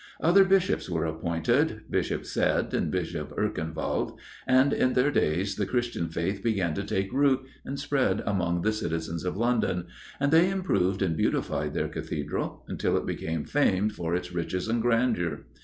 Other 0.19 0.43
Bishops 0.43 0.89
were 0.89 1.05
appointed 1.05 1.83
Bishop 1.87 2.23
Cedd 2.25 2.73
and 2.73 2.89
Bishop 2.89 3.37
Erkenwald 3.37 4.17
and 4.47 4.73
in 4.73 4.93
their 4.93 5.11
days 5.11 5.57
the 5.57 5.67
Christian 5.67 6.09
Faith 6.09 6.41
began 6.41 6.73
to 6.73 6.83
take 6.83 7.13
root 7.13 7.41
again, 7.41 7.51
and 7.65 7.79
spread 7.79 8.23
among 8.25 8.63
the 8.63 8.73
citizens 8.73 9.23
of 9.23 9.37
London, 9.37 9.85
and 10.19 10.31
they 10.31 10.49
improved 10.49 11.03
and 11.03 11.15
beautified 11.15 11.75
their 11.75 11.87
Cathedral 11.87 12.65
until 12.67 12.97
it 12.97 13.05
became 13.05 13.45
famed 13.45 13.93
for 13.93 14.15
its 14.15 14.31
riches 14.33 14.67
and 14.67 14.81
grandeur. 14.81 15.45